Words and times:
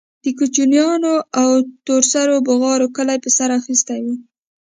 د 0.23 0.25
کوچنيانو 0.37 1.13
او 1.41 1.49
تور 1.85 2.03
سرو 2.11 2.35
بوغارو 2.47 2.87
کلى 2.97 3.15
په 3.23 3.29
سر 3.37 3.49
اخيستى 3.59 3.97
و. 4.03 4.07